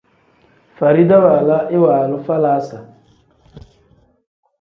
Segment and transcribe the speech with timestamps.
[0.77, 2.77] Farida waala iwaalu falaasa.